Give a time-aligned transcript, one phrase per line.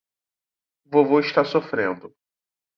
[0.83, 2.11] Vovô está sofrendo